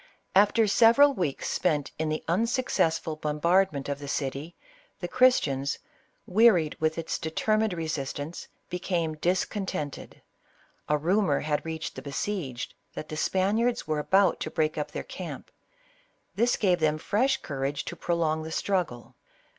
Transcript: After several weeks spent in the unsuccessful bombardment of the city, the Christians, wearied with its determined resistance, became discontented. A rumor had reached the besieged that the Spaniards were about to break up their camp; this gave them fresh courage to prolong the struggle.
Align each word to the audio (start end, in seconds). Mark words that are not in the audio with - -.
After 0.35 0.65
several 0.65 1.13
weeks 1.13 1.47
spent 1.47 1.91
in 1.99 2.09
the 2.09 2.23
unsuccessful 2.27 3.15
bombardment 3.15 3.87
of 3.87 3.99
the 3.99 4.07
city, 4.07 4.55
the 4.99 5.07
Christians, 5.07 5.77
wearied 6.25 6.75
with 6.79 6.97
its 6.97 7.19
determined 7.19 7.73
resistance, 7.73 8.47
became 8.67 9.13
discontented. 9.17 10.19
A 10.89 10.97
rumor 10.97 11.41
had 11.41 11.63
reached 11.63 11.93
the 11.93 12.01
besieged 12.01 12.73
that 12.95 13.09
the 13.09 13.15
Spaniards 13.15 13.85
were 13.87 13.99
about 13.99 14.39
to 14.39 14.49
break 14.49 14.75
up 14.75 14.89
their 14.89 15.03
camp; 15.03 15.51
this 16.33 16.57
gave 16.57 16.79
them 16.79 16.97
fresh 16.97 17.37
courage 17.37 17.85
to 17.85 17.95
prolong 17.95 18.41
the 18.41 18.51
struggle. 18.51 19.13